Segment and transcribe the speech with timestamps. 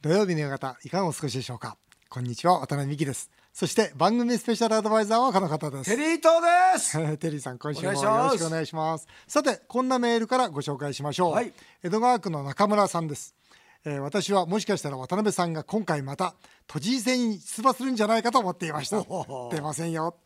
[0.00, 1.76] 土曜日の夕方いかがお過ごしでしょうか？
[2.08, 3.32] こんにちは渡辺美希です。
[3.52, 5.90] そして番組スペシャルアドバイザーはこの方です。
[5.90, 6.40] テリー東
[6.74, 6.96] です。
[7.18, 9.08] テリーさん今週もよろしくお願いします。
[9.26, 11.52] さてこんなメールからご紹介しましょう、はい。
[11.82, 13.34] 江戸川区の中村さんです、
[13.90, 16.34] えー私はもしかしたら渡辺さんが今回また
[16.66, 19.02] 都知事選に出馬するんじゃないかと思っていました。
[19.50, 20.16] 出ませんよ、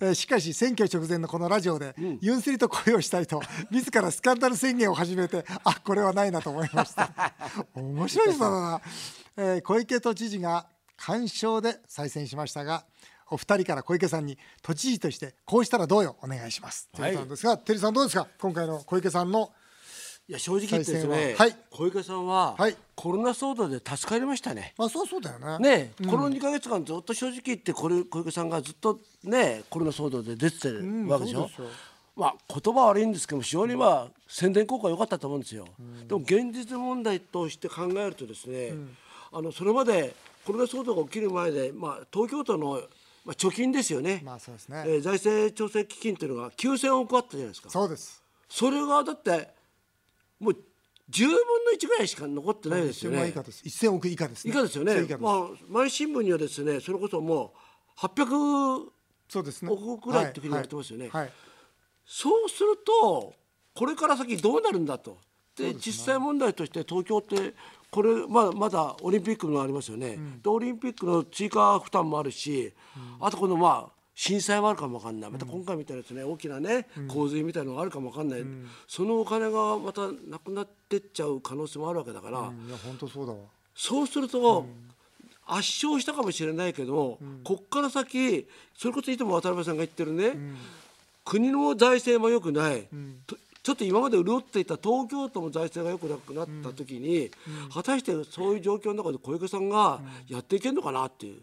[0.00, 3.42] えーしかし選挙直前のこのラジオで、ユンスリと恋をしたいと
[3.72, 7.10] 自らスキャンダル宣言を始めてあこれはないなと思いました。
[7.74, 8.80] 面白い人だな、
[9.36, 10.66] えー小池都知事が
[10.96, 12.84] 干渉で再選しましたが
[13.30, 18.26] お二人から小池さんに都知事としてこうしたらどうよお願いします、はいということなんですがテリーさんどうですか？
[18.40, 19.52] 今回の小池さんの
[20.28, 24.74] いや正直言ってです再ね、選ははい小池さんは、はいコロナ騒動で助かりましたね。
[24.76, 31.40] まあそうそうだよねね、この2か月間ずっと正直言ってこれ小池さんがずっとねコロナ騒動で出ててるわけでしょ。
[31.40, 31.68] そうですよ
[32.16, 35.66] まあ言葉は悪いんですけども非常にまあ宣伝効果良かったと思うんですよ。
[36.06, 38.72] でも現実問題として考えるとですね、
[39.32, 40.14] あのそれまで
[40.44, 42.82] コロナ騒動が起きる前でまあ東京都の
[43.24, 44.20] まあ貯金ですよね。
[44.24, 47.70] まあそうですねえー財政調整基金というのが9000億あったじゃないですか。
[47.70, 49.56] そうですそれがだって
[50.40, 50.56] もう
[51.10, 51.38] 10分の
[51.74, 53.30] 1ぐらいしか残ってないですよ1000万ね。
[53.30, 53.42] 以下。
[53.42, 54.50] です1000億以下ですね。
[54.50, 54.92] 以下ですよね。
[54.92, 55.22] 1000以下です。
[55.22, 57.54] まあ、毎新聞にはですねそれこそも
[57.96, 58.90] う800
[59.28, 59.70] そうですね。
[59.70, 61.08] 億ぐらいっていうふうに言われてますよね。
[61.08, 61.32] はいはい
[62.10, 63.34] そうすると
[63.74, 65.18] これから先どうなるんだと。
[65.54, 67.54] で実際問題として東京って
[67.90, 72.72] これまだまだオリンピックもありますよね、でオリンピックの追加負担もあるし、
[73.20, 75.30] あとこのまあ震災もあるかもわかんない。
[75.30, 78.44] また今回みたいなですね大きなね洪水みたいなのがあるかもわかんない、
[78.88, 83.38] そのお金がまたなくなってっちゃう可能性もあるわけだから、いや本当そうだわ。
[83.76, 84.66] そうすると、
[85.46, 90.32] 圧勝したかもしれないけど、こっから先それこそいつも渡辺さんが言ってるね、
[91.24, 92.88] 国の財政も良くない、
[93.24, 93.36] と
[93.68, 97.30] ちょっと今まで潤っていた東京都も財政が良くなくなった時に、
[97.70, 101.42] 果たしてそういう状況の中で小池さんがやっていけるのかなっていう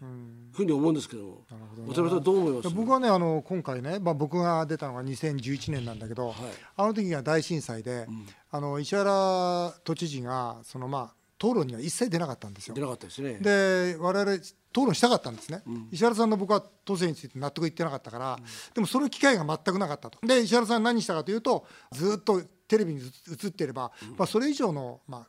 [0.51, 1.41] ふうに思うんですけども、
[1.87, 2.75] 渡辺さんどう思います？
[2.75, 6.33] 僕はねあの今回ね、まあ、僕が出たのが2011年なんだけど、
[6.75, 8.07] あの時が大震災で、
[8.49, 12.75] あの石原都知事がその、まあ、討論には一切出なかったんですよ。
[12.75, 12.81] 出。
[12.81, 13.39] なかったですね。
[13.39, 18.39] で我々討論したかったんですね、石原さんの僕は都政について納得いってなかったから、
[18.73, 20.19] でもその機会が全くなかったと。
[20.25, 25.27] で石原さん何したかというとずっとテレビに映っていれば、まあ、それ以上の、まあ、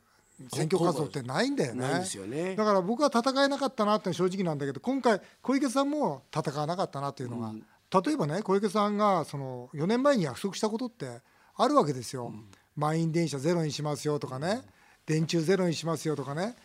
[0.53, 1.81] 選挙活動ってないんだよね。
[1.81, 2.55] ないですよね。
[2.55, 7.53] だから僕は戦えなかったなって正直なんだけど今回小池さんも戦わなかったなっていうのが、
[8.01, 11.21] 例えばね小池さんがその4年前に約束したことって
[11.55, 12.33] あるわけですよ、
[12.75, 14.61] 満員電車ゼロにしますよとかね
[15.07, 16.55] 電柱ゼロにしますよとかね。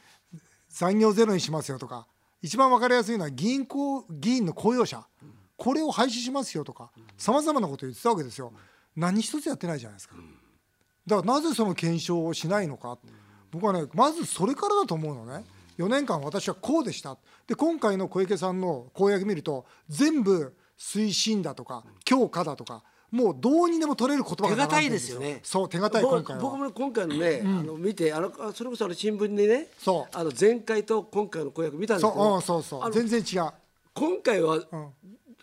[0.68, 2.06] 残業ゼロにしますよとか。
[2.42, 5.06] 一番分かりやすいのは議員公議員の公用車。
[5.56, 6.90] これを廃止しますよとか。
[7.16, 8.52] さまざまなことを言ってたわけですよ。
[8.96, 10.16] 何一つやってないじゃないですか。
[11.06, 12.98] だからなぜその検証をしないのか。
[13.52, 15.44] 僕はねまずそれからだと思うのね。
[15.78, 17.16] 4年間私はこうでした。
[17.46, 25.40] で今回の小池さんの公約見ると全部推進だとか強化だとかもうどうにでも取れる言葉が手堅いですよね。
[25.42, 26.42] そう手堅い今回は。
[26.42, 30.16] 僕も今回のね、あの見てあのあそれこそあの新聞にね、そう。
[30.16, 32.82] あの前回と今回の公約見たんですそうけど、うんそうそう。
[32.82, 33.52] あの全然違う。
[33.94, 34.58] 今回は、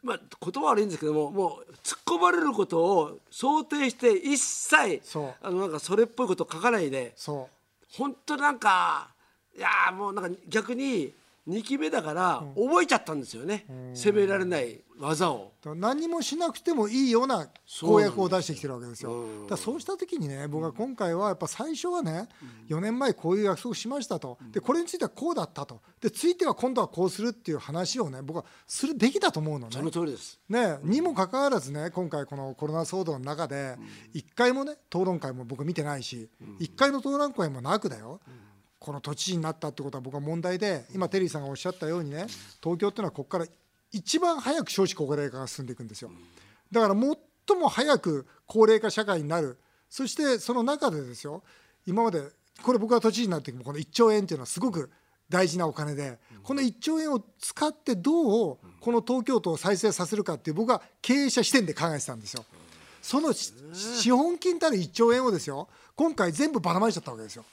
[0.01, 5.33] まあ言葉悪いんですけども、もう突っ込まれることを想定して一切そう。
[5.39, 7.95] あのなんかそれっぽいこと書かないで、そう。
[7.95, 9.09] 本当なんか
[9.55, 11.13] いやーもうなんか逆に
[11.49, 15.53] 2期目だから覚えちゃったんですよね、攻められない技を。
[15.75, 17.49] 何もしなくてもいいような
[17.81, 19.47] 公約を出してきてるわけですよ。
[19.47, 22.27] だそうした時にね僕は今回はやっぱ最初はね
[22.69, 24.37] 4年前こういう約束しましたと。
[24.51, 25.81] でこれについてはこうだったと。
[25.99, 29.91] でついては今度はこうするっていう話をね僕はするべきだと思うのそのね。
[29.91, 30.39] 通りです。
[30.47, 33.75] ねにもかかわらずね今回このコロナ騒動の中で
[34.13, 38.21] 一回もね討論会も僕見てないし一回の討論会もなくだよ。
[38.79, 42.27] この都知事になったってことは僕は問題で今テリーさんがおっしゃったようにね
[42.63, 43.45] 東京っていうのはここから
[43.91, 46.11] 一番早く少子高齢化が進んでいくんですよ。
[46.71, 49.57] だから最も早く高齢化社会になる。
[49.89, 51.43] そしてその中でですよ
[51.85, 52.21] 今まで
[52.61, 54.91] これ僕が都知事になる時もこの1兆円っていうのはすごく
[55.29, 62.45] 大事なお金でこの1兆円を使ってどうこの東京都を再生させるかっていう僕は経営者視点で考えてたんですよ。
[63.01, 67.45] その資本金たる1兆円をですよ今回全部ばらまいちゃったわけですよ。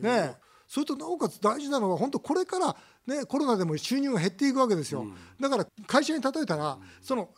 [0.00, 0.36] ね。
[0.36, 5.06] えそれとなおかつ大事なのは本当これから、ね、コロナでも収入が減っていくわけですよ、
[5.40, 7.30] だから会社に例えたら、その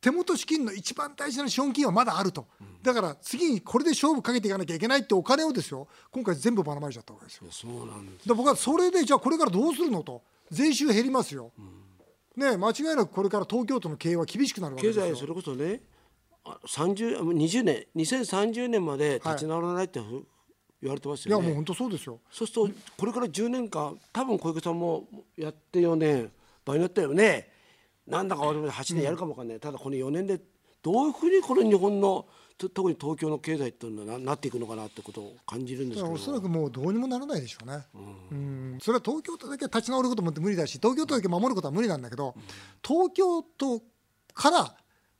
[0.00, 2.46] 手元資金の一番大事な資本金はまだあると、
[2.84, 5.88] だから次にこれで勝負かけていかなきゃいけないってお金をですよ。
[6.12, 7.48] 今回全部ばらまいちゃったわけですよ。
[7.50, 8.28] そうなんです。
[8.28, 10.22] で僕はそれでじゃあこれからどうするのと。
[10.50, 11.52] 税収減りますよ、
[12.36, 15.06] ね、間違いなくこれから東京都の経営は厳しくなるわけですよ。
[15.06, 15.80] 経済それこそね
[16.44, 20.24] あ30あ20年2030年まで立ち直らないってふ、
[20.82, 21.48] 言われてますいやよね。
[21.48, 22.20] もう本当そうですよ。
[22.30, 26.30] そうするとこれから10年間多分小池さんもやって4年
[26.64, 27.50] 場合によってはね。
[28.06, 30.40] なんだか俺も8年やるかもわかんない、ただこの4年で
[30.80, 32.24] どういうふうにこの日本の
[32.56, 36.14] と特に東京の経済っていうのはななっていくのかなってことを感じるんですけど。
[36.14, 37.84] おそらくもうどうにもならないでしょうね、
[38.30, 38.78] うん。
[38.80, 42.34] それは東京都だけ立ち直ることも無理だし東京都だけ守ることは無理なんだけど、
[42.86, 43.82] 東京都
[44.32, 44.74] から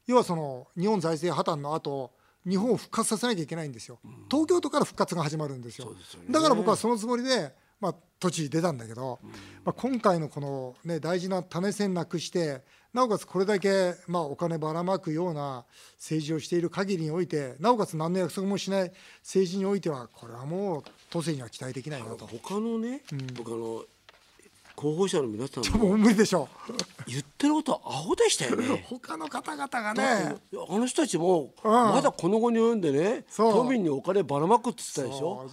[0.06, 2.12] 要はその日本財政破綻の後
[2.46, 3.98] 日本を復活させなきゃいけないんですよ、
[4.30, 5.86] 東京都から復活が始まるんですよ。
[5.86, 5.92] ね。
[6.30, 9.18] だから僕はそのつもりで、まあ、都知事出たんだけど、
[9.64, 12.62] まあ、今回のこの、ね、大事な種銭なくして
[12.94, 15.66] なおかつこれだけ、まあ、お金ばらまくような
[15.98, 18.92] 政治をしている限りにおいてなおかつ何の約束もしない
[19.22, 22.26] 政治においてはこれはもう都政には期待できないなと。
[22.26, 23.02] 他のね、
[23.36, 23.84] 僕あの
[24.76, 26.48] 候補者の皆さんももう無理でしょ。
[27.06, 28.84] 言ってることはアホでしたようね。
[28.86, 30.36] 他の方々がね。
[30.50, 31.72] てあの人たちもうん。
[31.72, 35.48] まだこの後に及んでね都民にお金ばらまくって言ってたでしょ。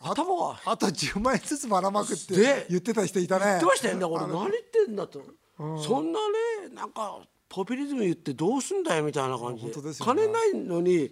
[0.00, 3.44] 頭はあと10万円ずつばらまくってで言ってた人いたね。
[3.44, 4.04] 言ってましたよね。
[4.04, 4.52] 俺何言っ
[4.86, 5.22] てんだと、
[5.58, 9.82] そんなねなんかポピュリズム言ってどうすんだよみたいな感じで。
[9.82, 9.94] ね。
[9.98, 11.10] 金ないのに、ん。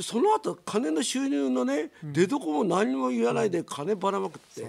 [0.00, 4.68] その後金の収入のね、出どこも何も言わないで金ばらまくって、そう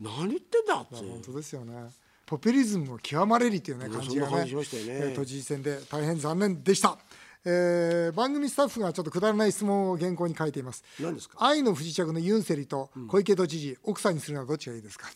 [0.00, 1.88] 何言ってんだって、本当ですよね。
[2.26, 4.36] ポピュリズムを極まれりっていうねや感じがね。
[4.36, 4.40] ね。
[4.88, 6.98] えー都知事選で大変残念でした、
[7.44, 10.82] えー番組スタッフがちょっとくだらない質問を原稿に書いています。
[11.00, 11.36] 何ですか？
[11.38, 15.06] 愛の不時着のユンセリと小池都知事、奥さんにするのはどっちがいいですか？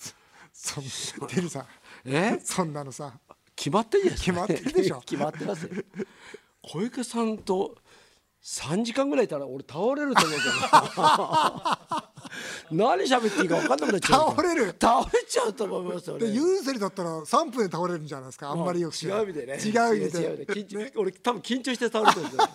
[0.52, 0.84] そん
[1.28, 1.64] テリーさん。
[2.04, 2.38] え？
[2.42, 3.12] そんなのさ。
[3.56, 4.32] 決まってんじゃないですか？
[4.32, 5.00] 決まってるでしょ。
[5.04, 5.70] 決まってますよ。
[6.62, 7.76] 小池さんと
[8.44, 10.44] 3時間ぐらいいたら俺倒れると思うけ
[10.96, 12.19] ど
[12.70, 14.30] 何喋っていいか分かんなくなっちゃう。
[14.30, 14.66] 倒れる。
[14.80, 19.54] 倒れちゃうと思いますよねでユンセリだったら3分で倒れるんじゃないですかあんまりよく知違らなう意味でね。
[19.54, 20.18] 違う意味で。
[20.20, 22.48] 違う緊張俺多分緊張して倒れてるんですよ。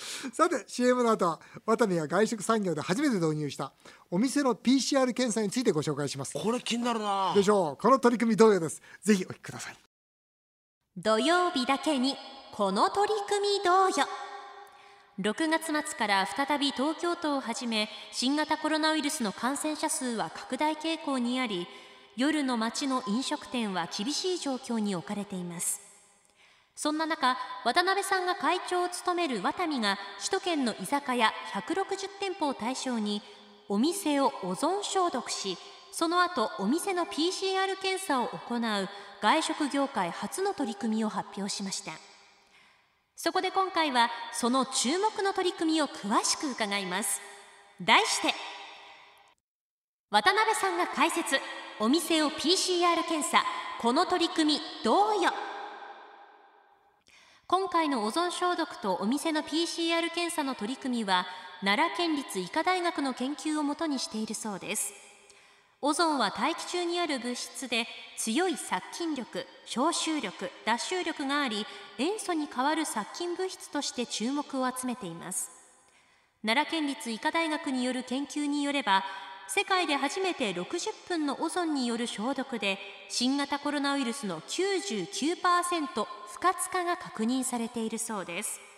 [0.32, 3.72] さて CM の後はワタミが外食産業で初めて導入した
[4.10, 6.32] お店の PCR 検査についてご紹介します。
[6.34, 7.32] これ気になるな。
[7.34, 7.76] でしょう。
[7.76, 8.80] この取り組み同様です。
[9.02, 9.76] ぜひお聞きください。
[10.96, 12.16] 土曜日だけに
[12.52, 14.29] この取り組みどうよ
[15.20, 21.68] 6月末から再び東京都をはじめ新型コロナウイルスの感染者数は拡大傾向にあり
[22.16, 25.82] 夜の街の飲食店は厳しい状況に置かれています。
[26.74, 33.20] そんな中渡辺さんが会長を務めるワタミが首都圏の居酒屋160店舗を対象に
[33.68, 35.58] お店をオゾン消毒し
[35.92, 38.88] その後お店の PCR 検査を行う
[39.20, 42.09] 外食業界初の取り組みを発表しました。
[43.22, 47.20] そこで今回はその注目の取り組みを詳しく伺います。
[47.84, 48.32] 題して
[50.10, 51.36] 渡辺さんが解説
[51.80, 53.44] お店を PCR 検査。
[53.82, 55.32] この取り組みどうよ？
[57.46, 61.26] 今回のオゾン消毒とお店の PCR 検査の取り組みは
[61.62, 64.94] 奈良県立医科大学の研究をもとにしているそうです。
[65.82, 67.86] オゾンは大気中にある物質で
[68.18, 71.64] 強い殺菌力消臭力脱臭力があり
[71.98, 75.50] 塩素に代わる殺菌物質として注目を集めています。
[76.42, 79.04] 奈良県立医科大学による研究によれば
[79.48, 82.78] 世界で初めて60分のオゾンによる消毒で
[83.08, 88.69] 新型コロナウイルスの99%不活化が確認されているそうです。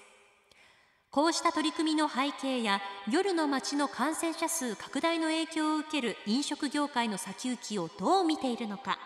[1.12, 2.80] こうした取り組みの背景や
[3.10, 8.98] 夜の街の感染者数拡大の影響を受ける飲食業界の先行きをどう見ているのか。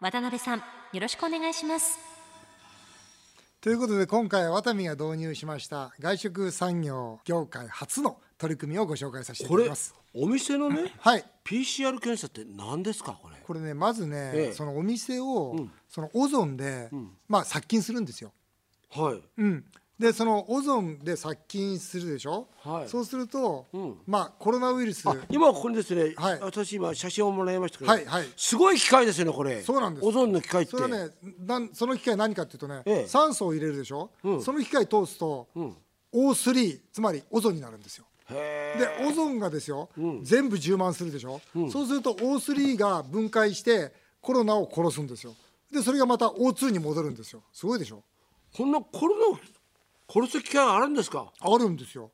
[0.00, 0.64] 渡辺さんよ
[0.98, 1.98] ろしくお願いします。
[3.60, 9.94] ということで今回はワタミが導入しました外食産業業界初の取り組みをご紹介させていただきます。
[10.14, 11.24] お店のね はい。
[11.44, 13.36] PCR 検査って何ですかこれ？
[13.46, 14.52] これねまずね、ええ。
[14.54, 16.88] そのお店を、そのオゾンで、
[17.28, 18.32] まあ殺菌するんですよ。
[18.90, 19.22] はい。
[19.36, 19.64] うん、
[19.98, 22.88] でそのオゾンで殺菌するでしょ、はい。
[22.88, 23.94] そうすると、ん。
[24.06, 25.08] まあコロナウイルス。
[25.08, 26.40] あ今ここにですね、はい。
[26.40, 28.28] 私今写真をもらいましたけど、はいはい。
[28.36, 29.60] すごい機械ですよねこれ。
[29.62, 30.06] そうなんです。
[30.06, 30.70] オゾンの機械って。
[30.70, 31.10] それはね
[31.44, 33.06] なんその機械何かっていうとね、ええ。
[33.08, 34.42] 酸素を入れるでしょ、うん。
[34.42, 35.76] その機械通すと、ん。
[36.14, 38.06] O3 つまりオゾンになるんですよ。
[38.30, 39.88] へでオゾンがですよ、
[40.22, 41.40] 全部充満するでしょ、
[41.70, 45.34] そうすると O3 が分解してコロナを殺すんですよ。
[45.72, 47.42] でそれがまた O2 に戻るんですよ。
[47.52, 48.02] すごいでしょ？
[48.56, 49.38] こんなコロナを
[50.08, 51.32] 殺す機会あるんですか？
[51.40, 52.10] あるんですよ。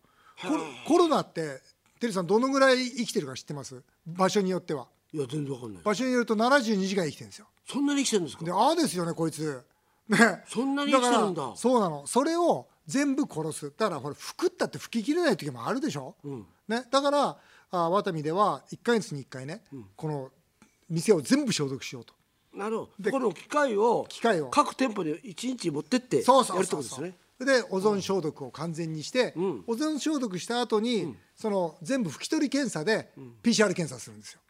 [0.87, 1.61] コロナって
[2.01, 3.83] テリーさんどのぐらい生きてるか知ってます？
[4.07, 4.89] 場所によっては。
[5.13, 5.83] いや全然わかんない。
[5.83, 7.47] 場所によると72時間生きてるんですよ。
[7.67, 8.45] そんなに生きてるんですか？
[8.45, 9.65] でああですよねこいつ。
[10.09, 10.19] ね。
[10.49, 11.53] そんなに生きてるんだ。
[11.55, 12.07] そうなの。
[12.07, 13.73] それを全部殺す。
[13.77, 16.17] だからほら吹くったって吹き切れない時もあるでしょ、
[16.69, 17.39] ね、だから
[17.71, 19.63] あワタミでは1か月に1回ね、
[19.97, 20.31] この
[20.91, 22.13] 店を全部消毒しようと。
[22.53, 23.11] なるほど。
[23.11, 24.49] この機械を機械を。
[24.49, 26.97] 各店舗に一日持ってってやるそうそうってことですね。
[26.97, 29.35] そうそうでオゾン消毒を完全にして、
[29.67, 33.13] オゾン消毒した後に、その全部拭き取り検査で
[33.43, 34.41] PCR 検査するんですよ。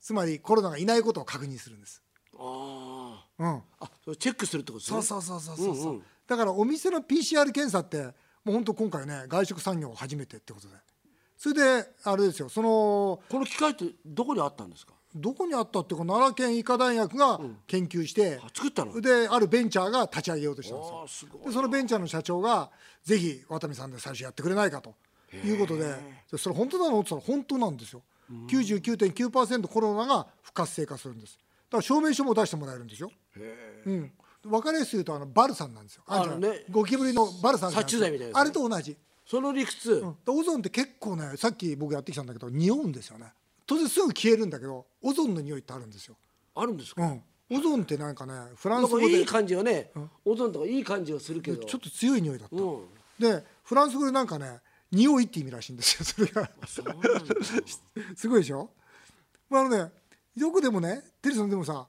[0.00, 2.02] つまりコロナがいないことを確認するんです、
[2.38, 5.02] あうん、ああそれチェックするってことですね。
[5.02, 5.92] そうそうそうそうそう、う。
[5.92, 6.02] んうん。
[6.26, 8.02] だからお店の PCR 検査って
[8.44, 10.74] もう本当今回ね外食産業初めてってことで。
[11.36, 14.92] それであれですよそのこの機械ってどこにあったんですか？
[15.14, 19.00] どこにあったっていうか奈良県医科大学が研究して、あ作ったの？
[19.00, 21.30] であるベンチャーが立ち上げようとしたんですよ。
[21.46, 22.70] でそのベンチャーの社長が
[23.02, 24.94] ぜひ渡美さんで最初やってくれないかと
[25.44, 25.94] いうことで
[26.30, 27.00] でそれ本当なの？
[27.00, 28.02] って言ったら本当なんですよ。
[28.48, 31.38] 99.9%コロナが不活性化するんです。
[31.70, 33.10] だから証明書も出してもらえるんですよ。
[33.86, 34.12] うん。
[34.44, 36.02] 分かりやすく言うとあのバルサンなんですよ。
[36.06, 38.96] ああるじゃんねゴキブリのバルサン殺虫剤みたいなあれと同じ。
[39.26, 43.26] その理屈、でオゾンって結構ねさっき僕やってきたんだけど匂うんですよね
[43.70, 46.16] 当然すぐ消えるんだけどオゾンの匂いってあるんですよ。
[46.56, 47.22] あるんですか、うん。
[47.56, 49.20] オゾンってなんかねフランス語で。
[49.20, 49.92] いい感じはね、
[50.24, 51.64] オゾンとかいい感じはするけど。
[51.64, 52.88] ちょっと強い匂いだった、うん。
[53.20, 54.58] でフランス語でなんかね
[54.90, 56.50] 匂いって意味らしいんですよそれが。
[58.16, 58.72] すごいでしょ、
[59.48, 59.92] まあ、あのね
[60.34, 61.86] よくでもねテリーさんでもさ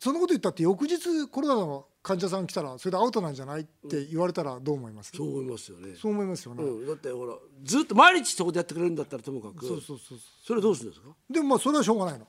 [0.00, 3.60] そんなこと言ったって翌日コロナの患者さん来たらそれでアウトなんじゃない？
[3.60, 5.94] って言われたらどう思います、そう思いますよね。
[5.94, 11.08] そう思いますよね、うん、だってほらずっと毎日そこでやってくれるんだったらともかくそうそうそうそれどうするんですか？
[11.30, 12.26] でもまあそれはしょうがないの。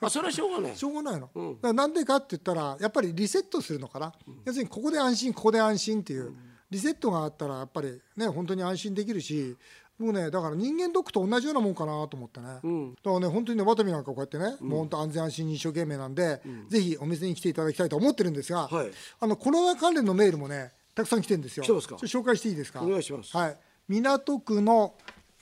[0.00, 0.76] あそれはしょうがない。
[0.78, 1.54] しょうがないの、うん。
[1.56, 4.12] だからなんでかって言ったらやっぱりリセットするのかな、
[4.44, 6.34] 要するにここで安心ここで安心っていう、
[6.70, 9.56] リセットがあったらやっぱりね本当に安心できるし
[9.98, 12.94] 僕ねだから人間ドックと同じようなもんかなと思ってね、うん。
[12.94, 18.90] だからね本当にねワタミなんかこうやってね、もう本当安全安心に一生懸命なんで、ぜひお店に来ていただきたいと思ってるんですが、はい。
[19.20, 21.64] あのコロナ関連のメールもねたくさん来てるんですよ。
[21.64, 22.82] 紹介していいですか？
[22.82, 23.36] お願いします。
[23.36, 23.56] はい、
[23.88, 24.94] 港区の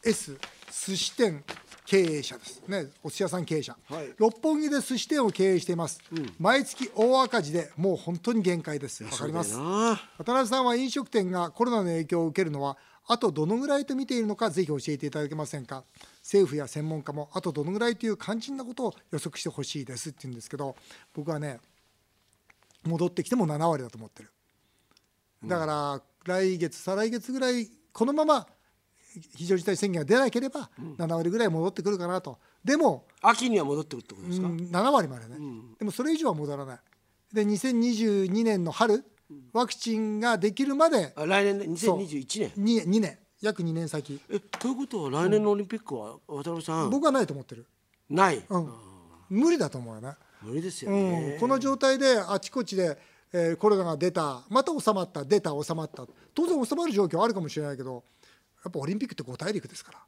[0.05, 0.39] S
[0.87, 1.45] 寿司店
[1.85, 2.63] 経営者です。
[2.69, 4.13] ねお寿司屋さん経営者、はい。
[4.17, 6.01] 六本木で寿司店を経営しています、
[6.39, 9.05] 毎月大赤字でもう本当に限界です。
[9.05, 9.59] わかります？
[9.59, 12.79] 渡辺さんは飲食店がコロナの影響を受けるのは
[13.09, 15.85] あとどのぐらいと見ているのかぜひ教えていただけませんか？
[16.23, 20.77] 政府や専門家もあとどのぐらいという肝心なことを予測してほしいですって言うんですけど
[21.13, 21.59] 僕はね
[22.85, 24.31] 戻ってきても7割だと思ってる。
[25.45, 28.47] だから来月再来月ぐらいこのまま
[29.37, 32.39] 非常事態宣言が出なければ7割ぐらい戻ってくるかなと。
[32.65, 35.37] でも秋には戻ってくるってことですか、うん7割までね、
[35.79, 36.79] でもそれ以上は戻らない。
[37.33, 39.05] で2022年の春
[39.53, 41.13] ワクチンができるまで。
[41.17, 42.65] あ来年ねそう2021年。
[42.65, 43.19] 2, 2年。
[43.41, 44.21] 約2年先。
[44.31, 46.19] えということは来年のオリンピックは？
[46.29, 47.67] 渡辺さん、僕はないと思ってる、
[48.09, 48.69] ない、うん、
[49.29, 50.13] 無理だと思うよね、
[50.43, 52.97] 無理ですようねん、、この状態であちこちで、
[53.33, 54.45] えーコロナが出た。
[54.49, 55.25] また収まった。
[55.25, 56.07] 出た収まった。
[56.35, 58.05] 当然収まる状況はあるかもしれないけど
[58.65, 59.99] やっぱオリンピックって5大陸ですから、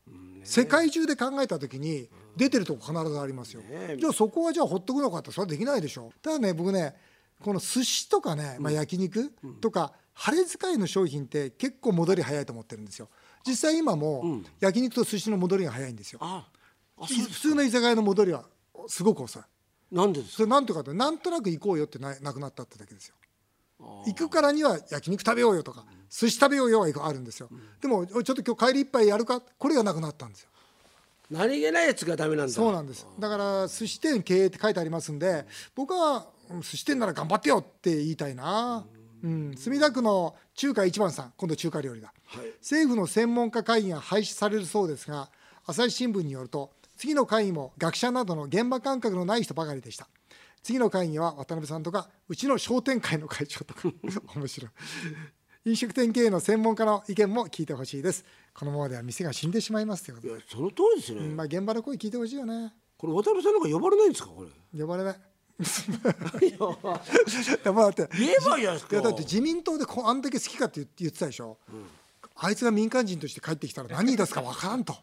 [0.45, 6.13] 世界中で考えた時に出てるとこ必ずありますよ、ねじゃあそこはじゃあほっとくのかってそれはできないでしょ。
[6.23, 6.95] ただね僕ね
[7.43, 13.09] この寿司とかね、まあ、焼肉とか、晴れ使いの商品って結構戻り早いと思ってるんですよ。
[13.47, 18.45] 実際今も焼肉と寿司の戻りが早いんですよ、う普通の居酒屋の戻りは
[18.87, 19.43] すごく遅い。
[19.93, 20.37] なんでですか？
[20.39, 23.15] それなんとかってなんとなく行こうよってななくなったってだけですよ。
[24.07, 27.51] 行くからには焼肉食べようよとか寿司食べようよはあるんですよ、
[27.83, 29.41] でもおいちょっと今日帰り一杯やるか？
[29.41, 30.49] これがなくなったんですよ。
[31.31, 32.53] 何気ないやつがダメなんだ。
[32.53, 33.07] そうなんです。
[33.19, 36.25] だから寿司店経営って書いてありますんで僕はうん
[36.63, 38.85] 寿司店なら頑張ってよって言いたいな
[39.25, 45.31] うん、墨田区の中華一番さん今度中華料理だ、はい政府の専門家会議が廃止されるそうですが
[45.65, 50.09] 朝日新聞によると次の会議も学者などの現場感覚のない人ばかりでした
[50.63, 53.81] 次の会議は渡辺さんとかうちの商店会の会長とか
[54.37, 54.71] 面白い
[55.67, 65.17] 飲食店経営の専門家の意見も聞いてほしいですこのままでは店が死んでしまいますということでいやその通りですよね、まあ、現場の声聞いてほしいよねこれ渡辺さんなんか呼ばれないんですかこれ呼ばれない
[65.61, 66.55] いやい
[67.65, 71.59] やまあだって言えばいいやだって自民党でこうあんだけ好きかって言言ってたでしょ、
[72.37, 74.97] あいつが民間人として帰ってきたら何言い出すか分からんと。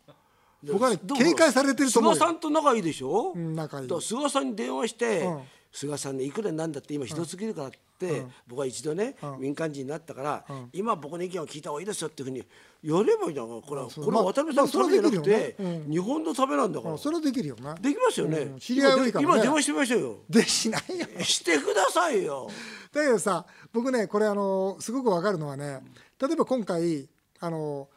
[0.63, 2.15] 僕はねでも警戒されてると思うよ。
[2.15, 4.01] 菅さんと仲いいでしょ、ん仲いい。
[4.01, 5.41] 菅さんに電話して、うん
[5.71, 12.39] 菅さんねいくらなんだって今ひどすぎるからって、僕は一度ね、民間人になったから、今僕の意見を聞いた方がいいですよっていうふうに
[12.83, 15.55] やればいいんだからこれこれは渡辺さんのためじゃなくて、
[15.89, 17.75] 日本のためなんだから、それはできるよな。
[17.75, 18.59] できますよね、うん。
[18.59, 19.31] 知り合い多いからね。
[19.31, 20.17] 今今電話してみましょうよ。
[20.29, 21.07] でしないよ。
[21.23, 22.49] してくださいよ。
[22.91, 25.81] だけどさ僕ねこれあのすごく分かるのはね
[26.21, 27.07] 例えば今回
[27.39, 27.87] あの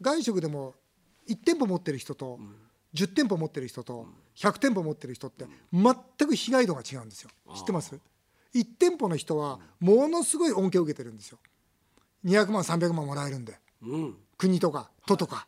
[0.00, 0.74] 外食でも
[1.28, 2.40] 1店舗持ってる人と
[2.94, 5.94] 10店舗持ってる人と100店舗持ってる人って全
[6.28, 7.30] く被害度が違うんですよ。
[7.54, 7.98] 知ってます
[8.54, 11.38] ？1店舗の人はものすごい恩恵を受けてるんですよ。
[12.24, 13.58] 200万300万もらえるんで。
[13.82, 14.16] うん。
[14.38, 15.46] 国とか都とか。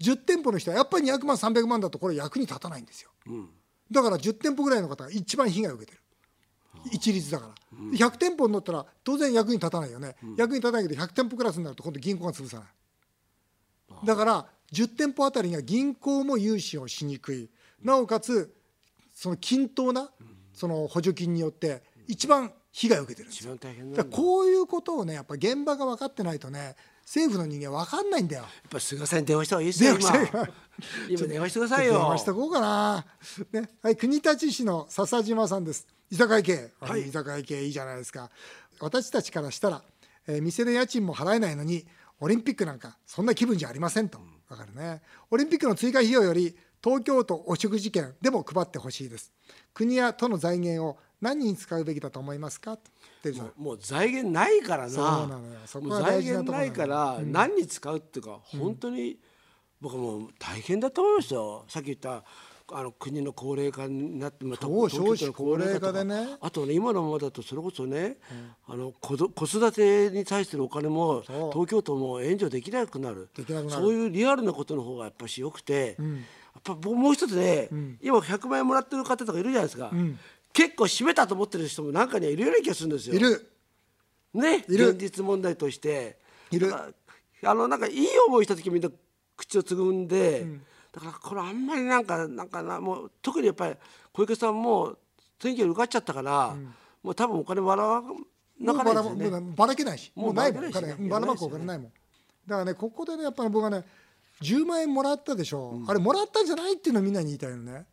[0.00, 3.10] 10店舗の人はやっぱり200万300万だとこれ役に立たないんですよ。
[3.26, 3.48] うん。
[3.90, 6.02] だから10店舗ぐらいの方が一番被害を受けてる。
[6.92, 14.06] 一律だから、100店舗に乗ったら当然役に立たないよね、役に立たないけど100店舗クラスになると今度銀行が潰さない。
[14.06, 17.48] だから10店舗あたりには銀行も融資をしにくい
[17.84, 18.54] なおかつ
[19.12, 20.10] その均等な
[20.52, 24.04] その補助金によって一番被害を受けてるんです一よ番大変なんだ。
[24.04, 26.74] こういうことをねやっぱ現場が分かってないとね
[27.04, 28.42] 政府の人間分かんないんだよ。
[28.42, 30.48] やっぱ菅さんに電話した方がいいですよ今。
[31.08, 31.92] 今電話してくださいよ。
[31.92, 33.06] 電話しとこうかな、
[33.52, 35.86] ねはい、国立市の笹島さんです。
[36.10, 38.30] 居酒屋系、はい、居酒屋系いいじゃないですか。
[38.80, 39.82] 私たちからしたら、
[40.26, 41.86] えー店の家賃も払えないのに
[42.20, 44.18] オリンピックなんかそんな気分じゃありませんと。
[44.48, 45.02] わかるね。
[45.30, 49.32] オリンピックの追加費用より東京都お食事券でも配ってほしいです。
[49.72, 52.78] 国や都の財源を何に使うべきだと思いますか？
[53.56, 54.90] もう財源ないからな。
[54.90, 55.40] そうなのよ。
[55.64, 59.16] そこ財源ないから何に使うっていうか、本当に
[59.80, 61.64] 僕はもう大変だと思いますよ。
[61.68, 62.22] さっき言った
[62.72, 65.86] あの国の高齢化になってまたそう東京都の高齢化とか。
[65.86, 66.36] 少子高齢化でね。
[66.40, 68.18] あとね今のままだとそれこそね、
[68.68, 71.22] あの子ど子育てに対するお金も
[71.52, 73.30] 東京都も援助できなくなる。
[73.70, 76.12] そういうリアルなことの方がやっぱしよくて、やっぱ
[76.64, 77.68] 僕もう一つね、
[78.00, 79.90] 今100万円もらってる方とかいるじゃないですか、
[80.52, 83.16] 結構締めたと思ってる人も中にはいるような気がするんですよ。
[83.16, 83.50] いる。
[84.32, 84.64] ね？
[84.68, 84.90] いる。
[84.90, 86.18] 現実問題として。
[86.50, 86.72] いる。
[86.72, 88.88] あのなんかいい思いした時みんな
[89.36, 90.46] 口をつぐんで、
[90.92, 93.74] だからこれあんまりなんかなんかなもう特にやっぱり
[94.12, 94.96] 小池さんも
[95.40, 96.56] 選挙に受かっちゃったから、
[97.02, 98.02] もう多分お金もらわ
[98.58, 99.52] なかないですよね。
[99.56, 100.10] ばらけないし。
[100.14, 101.92] ももううないもんばらまくお金ないもん。
[102.46, 103.84] だからねここでねやっぱり僕はね
[104.42, 107.86] 10万円もらったでしょ、あれもらったんじゃないっていうのをみんなに言いたいのね、だか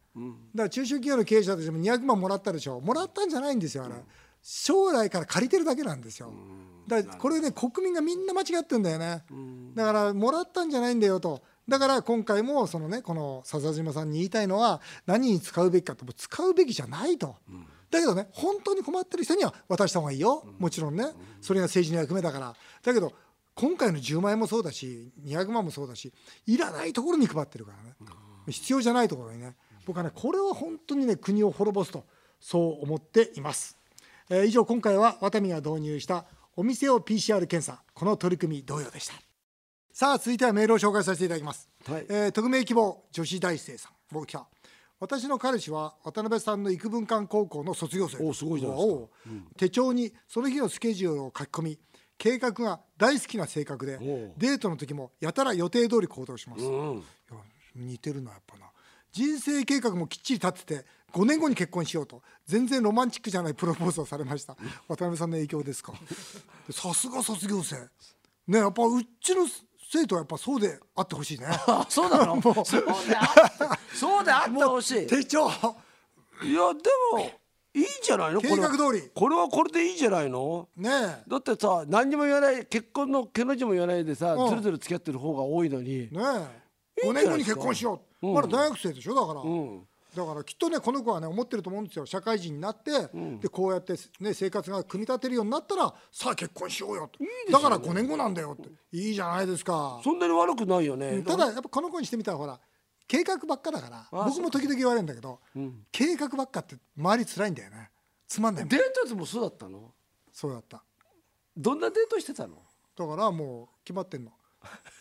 [0.56, 2.82] ら中小企業の経営者としても200万もらったでしょ。
[2.82, 3.96] もらったんじゃないんですよあれ、
[4.42, 6.34] 将来から借りてるだけなんですよ、
[6.88, 9.24] だからこれね国民がみんな間違ってんだよね、
[9.76, 11.42] だからもらったんじゃないんだよと。
[11.68, 17.36] だから今回もそのねこの笹島さんに言いたいのは何に使うべきかってもう使うべきじゃないと、
[17.92, 21.06] だけどね本当に困ってる人には渡した方がいいよ、もちろんね。
[21.40, 22.56] それが政治の役目だから。
[22.84, 23.14] だけど
[23.62, 26.12] 今回の10万円もそうだし200万もそうだし
[26.48, 27.94] いらないところに配ってるからね、
[28.48, 29.56] 必要じゃないところにね。
[29.86, 32.04] 僕はねこれは本当にね国を滅ぼすと
[32.40, 33.78] そう思っています、
[34.32, 39.14] えー以上今回はワタミが導入したお店を PCR 検査この取り組み同様でした。
[39.94, 42.06] さあ続いてはメールを紹介させていただきます、はい。
[42.10, 44.48] えー匿名希望女子大生さん僕来た。
[45.00, 48.94] 私の彼氏は渡辺さんの育文館高校の卒業生おすごいじゃないですか。
[48.94, 49.10] おう
[49.58, 51.80] 手帳にその日のスケジュールを書き込み
[52.22, 53.98] 計画が大好きな性格で
[54.38, 57.04] デートの時もやたら予定通り行動します、うん。
[57.76, 58.68] 似てるなやっぱな。
[59.12, 64.56] 人生計画もきっちり立てて5年後に結婚しようと全然ロマンチックじゃないプロポーズをされました。
[64.88, 65.94] 渡辺さんの影響ですか？
[66.68, 67.76] でさすが卒業生。
[68.48, 69.48] ねやっぱうちの
[69.92, 71.48] 生徒はやっぱそうであってほしいね。
[71.50, 72.40] あ そうなの？
[72.64, 75.08] そうであってほしい。
[75.08, 75.50] 手帳。
[76.44, 76.82] いやで
[77.14, 77.41] も
[77.74, 78.42] いいんじゃないの？
[78.42, 79.10] 計画通り。
[79.14, 80.68] これはこれでいいんじゃないの？
[80.76, 81.30] ねえ。
[81.30, 84.50] だってさ何にも言わない結婚のけの字も言わないでさ、うん。
[84.50, 87.06] ずるずる付き合ってる方が多いのに、ねえ。
[87.06, 87.24] 5いいんじゃないですか？
[87.24, 88.34] 年後に結婚しよう、うん。
[88.34, 89.16] まだ大学生でしょ？
[89.16, 89.82] だから、うん。
[90.14, 92.06] だからきっとねこの子はね思ってると思うんですよ。
[92.06, 92.92] 社会人になって、
[93.40, 97.20] でこうやってね生活が組み立てるようになったらさあ結婚しようよと。
[97.50, 98.70] だから5年後なんだよって。
[98.92, 100.02] いいじゃないですか。
[100.04, 102.60] そんなに悪くないよね、ただやっぱこの子にしてみたらほら
[103.12, 105.42] 計画ばっかだからあ僕も時々言われるんだけど、
[105.92, 107.90] 計画ばっかって周り辛いんだよね。
[108.26, 108.70] つまんないもん。
[108.70, 109.92] デートでもそうだったの？
[110.32, 110.82] そうだった。
[111.58, 112.56] どんなデートしてたの？
[112.98, 114.32] だからもう決まってんの。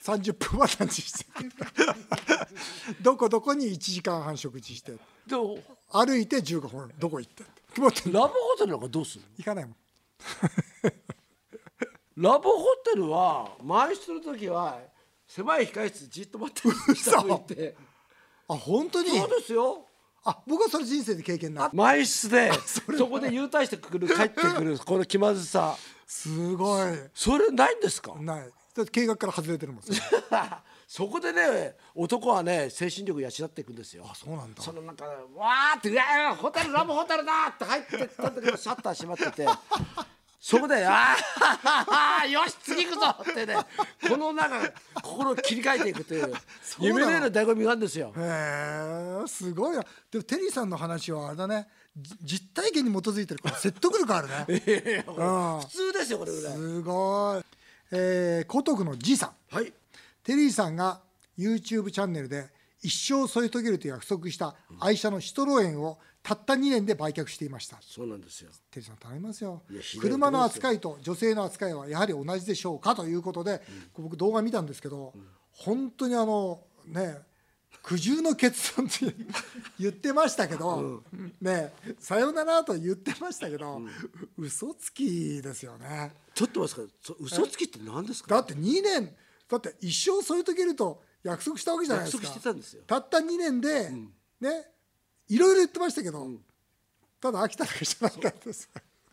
[0.02, 1.26] 30分はランチして
[3.00, 4.94] どこどこに1時間半食事して。
[5.92, 7.44] 歩いて15分どこ行って。
[7.68, 9.76] 決まってラブホテルなんかどうする行かないもん。
[12.16, 14.80] の ラブホテルは満室の時は
[15.28, 17.76] 狭い控室じっと待ってる下向いて
[18.52, 19.10] あ本当に？
[19.18, 19.86] そうですよ。
[20.24, 21.70] あ僕はそれ人生で経験ない。
[21.72, 22.50] 満室で
[22.98, 25.76] そこで優待してくる帰ってくる この気まずさ。
[26.06, 26.92] すごい。
[27.14, 28.14] それないんですか？
[28.16, 28.50] ない。
[28.74, 29.82] だって計画から外れてるもん。
[30.86, 34.04] そこでね男はね精神力養っていくんですよ。
[34.10, 34.60] あそうなんだ。
[34.62, 39.46] そのなんかわーって「うわーホテルラブホテルだ!」って入ってったんだけどシャッター閉まってて
[40.40, 41.14] そこで「あ
[42.22, 43.54] あ よし次行くぞ!」ってね。
[44.08, 44.72] このなんか
[45.02, 46.32] 心を切り替えていくという
[46.80, 47.10] 夢の。
[47.10, 48.12] ような醍醐味があるんですよ。
[48.16, 49.84] へえすごいな。
[50.10, 51.68] でもテリーさんの話はあれだね。
[51.94, 55.04] じ実体験に基づいてるから説得力あるね。
[55.04, 56.54] 普通ですよこれぐらい。
[56.54, 57.44] すごい。
[57.92, 59.54] えー、江東区のじいさん。
[59.54, 59.72] はい。
[60.22, 61.02] テリーさんが
[61.36, 62.48] YouTube チャンネルで
[62.82, 67.78] 一生添い遂げると約束した愛車のシトロエンをたった2年で売却していました。
[67.80, 68.50] そうなんですよ。
[68.70, 69.62] テリーさん頼みますよ。
[70.00, 73.62] 車の扱いと女性の扱いはやはり同じでしょうかということで、
[73.96, 75.14] 僕動画見たんですけど、
[75.52, 77.18] 本当にあのね
[77.82, 79.14] 苦渋の決断って
[79.78, 81.02] 言ってましたけど、
[81.40, 83.80] ねさよならと言ってましたけど、
[84.36, 86.12] 嘘つきですよね。
[86.34, 88.34] ちょっと待って嘘つきって何ですか？
[88.34, 89.14] だって2年
[89.48, 92.22] だって一生添い遂げると約束したわけじゃないですか。
[92.24, 92.82] 約束してたんですよ。
[92.86, 93.90] たった2年で、
[94.40, 94.66] ね
[95.30, 96.28] いろいろ言ってましたけど、
[97.20, 98.68] ただ飽きただけじゃなかったです。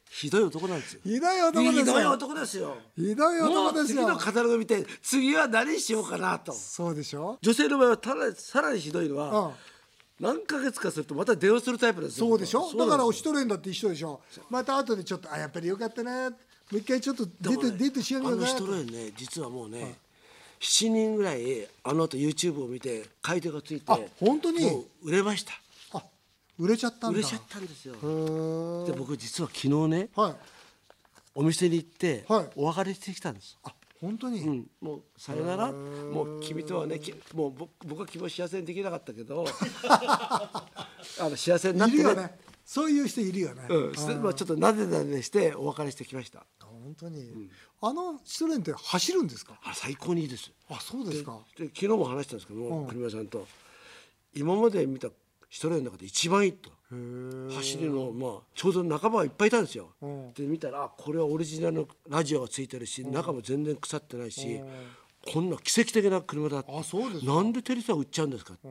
[0.09, 1.01] ひどい男なんですよ。
[1.03, 1.83] ひどい男ですよ。
[1.83, 2.77] ひどい男ですよ。
[2.95, 4.03] ひどいも男ですよ。
[4.03, 6.53] う次のカタログ見て次は何しようかなと。
[6.53, 7.37] そうでしょ？
[7.41, 9.53] 女性の場合はたださらにひどいのは、うん。
[10.19, 12.27] 何ヶ月かするとまた電話するタイプですよ。
[12.27, 12.73] そうでしょ？
[12.75, 14.21] だからお一人だって一緒でしょ？
[14.49, 16.29] また後でちょっとあやっぱりよかったね。
[16.29, 16.35] も
[16.73, 19.95] う一回ちょっとデート、デートしようあのよね一人ね実はもうね、
[20.59, 24.85] 7人ぐらいあの後 YouTube を見て買い手がついてあ本当に？
[25.03, 25.53] 売れました。
[25.53, 25.55] あ
[26.59, 27.19] 売れちゃったんだ。
[27.19, 27.93] 売れちゃったんですよ。
[28.85, 30.35] で僕実は昨日ねはい。
[31.35, 32.49] お店に行って、はい。
[32.55, 33.57] お別れしてきたんです。
[33.63, 35.71] あ本当に、うん、もうさよなら。
[35.71, 39.45] もう君とはねきもう僕僕は君を幸せにできなかったけど。
[39.89, 40.67] あ
[41.19, 42.01] の幸せになってね。
[42.01, 42.39] いるよね。
[42.65, 46.45] そういう人いるよね、うん、まあ、ちょっとなでなでしてお別れしてきました。
[46.59, 49.57] 本当に、あのシトレンって走るんですか？
[49.63, 50.51] あ最高にいいです。
[50.69, 51.39] あそうですか。
[51.57, 53.11] で昨日も話したんですけども、うん。
[53.11, 53.47] さんと。
[54.33, 55.07] 今まで見た
[55.49, 56.69] シトレンの中で一番いいと。
[56.89, 60.33] 走りの、まあ、ちょうど仲間がいっぱいいたんですよ、うん。
[60.33, 64.61] で見たらあこれはオリジナルのラジオがついてるし、中も全然腐ってないし、
[65.33, 67.33] こんな奇跡的な車だってあそうですか。
[67.33, 68.67] なんでテリーさん売っちゃうんですかって、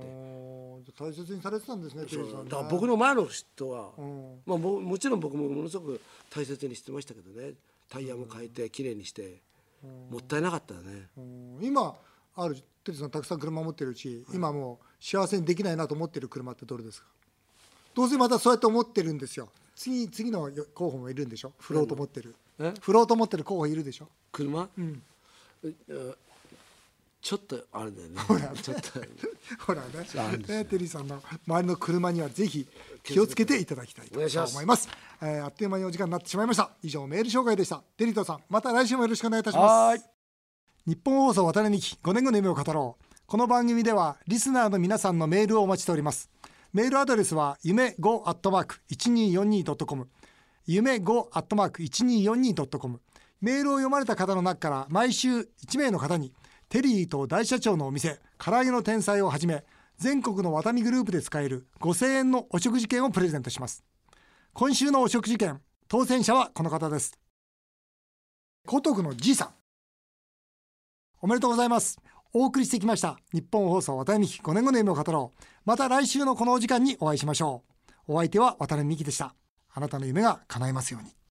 [0.98, 2.50] 大切にされてたんですねテリーさんね。
[2.50, 4.40] だから僕の前の人は、ん。
[4.46, 7.52] まあ、ももちろん僕もものすごく大切にしてましたけどね。
[7.90, 9.42] タイヤも変えてきれいにして、
[10.10, 11.58] もったいなかったよね、うん。
[11.60, 11.94] 今
[12.36, 17.06] あるテリーさんたくさん車持ってるうち、今もう幸せにできないなと思ってる車ってどれですか？
[17.94, 19.48] どうせまたそうやって思ってるんですよ。
[19.74, 21.52] 次次の候補もいるんでしょ？
[21.58, 22.34] 振ろうと思ってる。
[22.60, 22.72] え？
[22.80, 24.08] 振ろうと思ってる候補いるでしょ？
[24.32, 24.68] 車、
[25.64, 26.14] えあ
[27.22, 28.20] ちょっとあれだよね。
[28.62, 29.00] ちょっと。
[29.66, 29.88] ほらね。
[30.46, 32.68] ねテリーさんの周りの車にはぜひ
[33.02, 34.88] 気をつけていただきたいと思います。
[35.20, 36.70] えーあっという間にお時間になってしまいました。
[36.82, 37.82] 以上メール紹介でした。
[37.96, 40.15] テリーとさんまた来週もよろしくお願いいたします
[40.86, 43.04] 日本放送渡辺美希5年後の夢を語ろう。
[43.26, 46.30] この番組ではリスナーの皆さんのメールをお待ちしております。
[46.72, 50.08] メールアドレスは夢 5-1242.com
[50.64, 53.00] 夢 5-1242.com
[53.40, 55.46] メールを読まれた方の中から毎週1
[55.76, 56.32] 名の方に
[56.68, 59.64] テリーと大社長のお店唐揚げの天才をはじめ
[59.98, 63.82] 全国のワタミグループで使える5000円のお食事券をプレゼントします。
[64.52, 67.18] 今週のお食事券当選者はこの方です。
[68.68, 69.48] 古徳のじいさん
[71.20, 71.98] おめでとうございます。
[72.32, 73.18] お送りしてきました。
[73.32, 75.44] 日本放送渡辺美希5年後の夢を語ろう。
[75.64, 77.62] また来週のこのお時間にお会いしましょ
[78.08, 78.12] う。
[78.14, 79.34] お相手は渡辺美希でした。
[79.72, 81.16] あなたの夢が叶いますように。